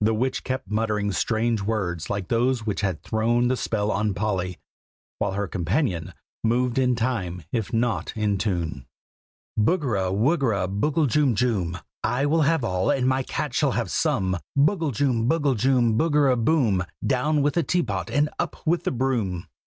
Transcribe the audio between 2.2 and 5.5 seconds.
those which had thrown the spell on Polly; while her